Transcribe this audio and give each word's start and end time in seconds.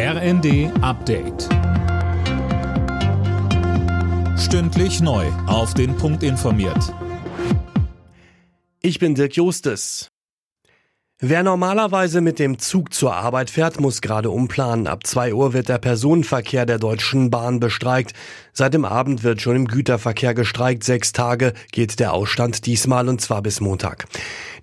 RND 0.00 0.70
Update. 0.80 1.48
Stündlich 4.38 5.00
neu. 5.00 5.26
Auf 5.48 5.74
den 5.74 5.96
Punkt 5.96 6.22
informiert. 6.22 6.94
Ich 8.80 9.00
bin 9.00 9.16
Dirk 9.16 9.34
Justes. 9.34 10.06
Wer 11.18 11.42
normalerweise 11.42 12.20
mit 12.20 12.38
dem 12.38 12.60
Zug 12.60 12.94
zur 12.94 13.16
Arbeit 13.16 13.50
fährt, 13.50 13.80
muss 13.80 14.00
gerade 14.00 14.30
umplanen. 14.30 14.86
Ab 14.86 15.04
2 15.04 15.34
Uhr 15.34 15.52
wird 15.52 15.68
der 15.68 15.78
Personenverkehr 15.78 16.64
der 16.64 16.78
Deutschen 16.78 17.30
Bahn 17.30 17.58
bestreikt. 17.58 18.12
Seit 18.52 18.74
dem 18.74 18.84
Abend 18.84 19.24
wird 19.24 19.42
schon 19.42 19.56
im 19.56 19.66
Güterverkehr 19.66 20.32
gestreikt. 20.32 20.84
Sechs 20.84 21.10
Tage 21.10 21.54
geht 21.72 21.98
der 21.98 22.12
Ausstand 22.12 22.66
diesmal 22.66 23.08
und 23.08 23.20
zwar 23.20 23.42
bis 23.42 23.60
Montag. 23.60 24.04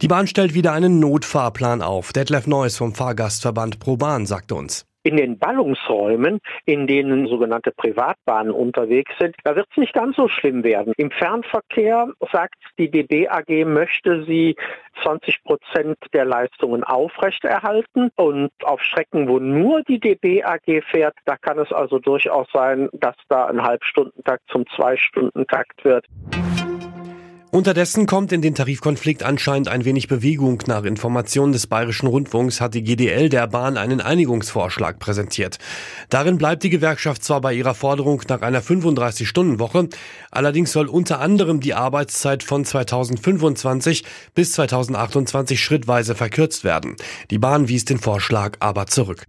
Die 0.02 0.08
Bahn 0.08 0.28
stellt 0.28 0.54
wieder 0.54 0.72
einen 0.72 1.02
Notfahrplan 1.02 1.82
auf. 1.82 2.14
Detlef 2.14 2.48
Neuss 2.48 2.78
vom 2.78 2.96
Fahrgastverband 2.96 3.80
ProBahn 3.80 4.26
sagte 4.26 4.56
uns. 4.56 4.86
In 5.06 5.18
den 5.18 5.38
Ballungsräumen, 5.38 6.40
in 6.66 6.88
denen 6.88 7.28
sogenannte 7.28 7.70
Privatbahnen 7.70 8.52
unterwegs 8.52 9.12
sind, 9.20 9.36
da 9.44 9.56
wird 9.56 9.68
es 9.70 9.78
nicht 9.78 9.94
ganz 9.94 10.16
so 10.16 10.28
schlimm 10.28 10.64
werden. 10.64 10.94
Im 10.98 11.12
Fernverkehr 11.12 12.08
sagt 12.32 12.56
die 12.80 12.90
DB 12.90 13.28
AG, 13.28 13.66
möchte 13.66 14.26
sie 14.26 14.56
20 15.04 15.44
Prozent 15.44 15.98
der 16.12 16.26
Leistungen 16.26 16.84
aufrechterhalten 16.84 18.10
und 18.16 18.50
auf 18.64 18.82
Strecken, 18.82 19.28
wo 19.28 19.38
nur 19.38 19.84
die 19.84 20.00
DB 20.00 20.44
AG 20.44 20.82
fährt, 20.90 21.16
da 21.26 21.38
kann 21.38 21.60
es 21.60 21.72
also 21.72 22.00
durchaus 22.00 22.48
sein, 22.52 22.90
dass 22.94 23.16
da 23.30 23.46
ein 23.46 23.62
Halbstundentakt 23.62 24.50
zum 24.50 24.66
Zwei-Stunden-Takt 24.76 25.86
wird. 25.86 26.08
Unterdessen 27.56 28.06
kommt 28.06 28.34
in 28.34 28.42
den 28.42 28.54
Tarifkonflikt 28.54 29.24
anscheinend 29.24 29.70
ein 29.70 29.86
wenig 29.86 30.10
Bewegung. 30.10 30.62
Nach 30.68 30.84
Informationen 30.84 31.54
des 31.54 31.68
Bayerischen 31.68 32.08
Rundfunks 32.08 32.60
hat 32.60 32.74
die 32.74 32.84
GDL 32.84 33.30
der 33.30 33.48
Bahn 33.48 33.78
einen 33.78 34.02
Einigungsvorschlag 34.02 35.00
präsentiert. 35.00 35.58
Darin 36.10 36.38
bleibt 36.38 36.64
die 36.64 36.70
Gewerkschaft 36.70 37.24
zwar 37.24 37.40
bei 37.40 37.54
ihrer 37.54 37.74
Forderung 37.74 38.22
nach 38.28 38.42
einer 38.42 38.62
35-Stunden-Woche, 38.62 39.88
allerdings 40.32 40.74
soll 40.74 40.90
unter 40.90 41.22
anderem 41.22 41.62
die 41.62 41.74
Arbeitszeit 41.74 42.44
von 42.44 42.66
2025 42.66 44.04
bis 44.34 44.52
2028 44.52 45.64
schrittweise 45.64 46.14
verkürzt 46.14 46.66
werden. 46.66 46.98
Die 47.32 47.40
Bahn 47.40 47.70
wies 47.70 47.86
den 47.86 48.00
Vorschlag 48.00 48.58
aber 48.60 48.88
zurück. 48.88 49.24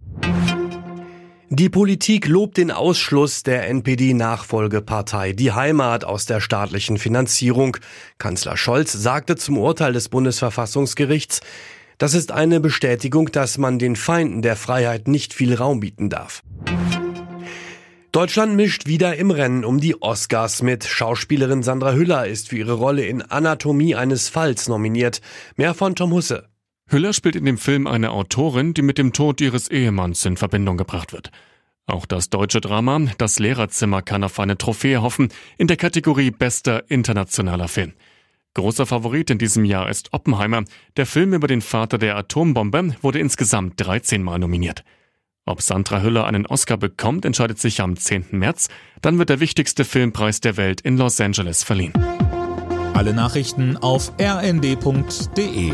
Die 1.49 1.69
Politik 1.69 2.27
lobt 2.27 2.57
den 2.57 2.71
Ausschluss 2.71 3.41
der 3.41 3.69
NPD-Nachfolgepartei 3.69 5.31
Die 5.31 5.53
Heimat 5.53 6.03
aus 6.03 6.25
der 6.25 6.41
staatlichen 6.41 6.97
Finanzierung. 6.97 7.77
Kanzler 8.17 8.57
Scholz 8.57 8.91
sagte 8.91 9.37
zum 9.37 9.57
Urteil 9.57 9.93
des 9.93 10.09
Bundesverfassungsgerichts, 10.09 11.39
das 11.99 12.13
ist 12.15 12.33
eine 12.33 12.59
Bestätigung, 12.59 13.31
dass 13.31 13.57
man 13.57 13.79
den 13.79 13.95
Feinden 13.95 14.41
der 14.41 14.57
Freiheit 14.57 15.07
nicht 15.07 15.33
viel 15.33 15.55
Raum 15.55 15.79
bieten 15.79 16.09
darf. 16.09 16.43
Deutschland 18.11 18.55
mischt 18.57 18.85
wieder 18.85 19.15
im 19.15 19.31
Rennen 19.31 19.63
um 19.63 19.79
die 19.79 20.01
Oscars 20.01 20.61
mit. 20.61 20.83
Schauspielerin 20.83 21.63
Sandra 21.63 21.93
Hüller 21.93 22.27
ist 22.27 22.49
für 22.49 22.57
ihre 22.57 22.73
Rolle 22.73 23.05
in 23.05 23.21
Anatomie 23.21 23.95
eines 23.95 24.27
Falls 24.27 24.67
nominiert. 24.67 25.21
Mehr 25.55 25.73
von 25.73 25.95
Tom 25.95 26.11
Husse. 26.11 26.49
Hüller 26.89 27.11
spielt 27.11 27.35
in 27.35 27.43
dem 27.43 27.57
Film 27.57 27.85
eine 27.85 28.11
Autorin, 28.11 28.73
die 28.73 28.81
mit 28.81 28.97
dem 28.97 29.11
Tod 29.11 29.41
ihres 29.41 29.69
Ehemanns 29.69 30.25
in 30.25 30.37
Verbindung 30.37 30.77
gebracht 30.77 31.11
wird. 31.11 31.31
Auch 31.85 32.05
das 32.05 32.29
deutsche 32.29 32.61
Drama 32.61 32.99
Das 33.17 33.39
Lehrerzimmer 33.39 34.01
kann 34.01 34.23
auf 34.23 34.39
eine 34.39 34.57
Trophäe 34.57 35.01
hoffen 35.01 35.29
in 35.57 35.67
der 35.67 35.77
Kategorie 35.77 36.31
Bester 36.31 36.89
internationaler 36.89 37.67
Film. 37.67 37.93
Großer 38.53 38.85
Favorit 38.85 39.29
in 39.29 39.37
diesem 39.37 39.65
Jahr 39.65 39.89
ist 39.89 40.13
Oppenheimer. 40.13 40.63
Der 40.95 41.05
Film 41.05 41.33
über 41.33 41.47
den 41.47 41.61
Vater 41.61 41.97
der 41.97 42.15
Atombombe 42.15 42.95
wurde 43.01 43.19
insgesamt 43.19 43.73
13 43.77 44.23
Mal 44.23 44.39
nominiert. 44.39 44.83
Ob 45.45 45.61
Sandra 45.61 46.01
Hüller 46.01 46.25
einen 46.25 46.45
Oscar 46.45 46.77
bekommt, 46.77 47.23
entscheidet 47.25 47.59
sich 47.59 47.81
am 47.81 47.97
10. 47.97 48.27
März. 48.31 48.69
Dann 49.01 49.19
wird 49.19 49.29
der 49.29 49.39
wichtigste 49.39 49.85
Filmpreis 49.85 50.41
der 50.41 50.57
Welt 50.57 50.81
in 50.81 50.97
Los 50.97 51.21
Angeles 51.21 51.63
verliehen. 51.63 51.93
Alle 52.93 53.13
Nachrichten 53.13 53.77
auf 53.77 54.11
rnd.de 54.19 55.73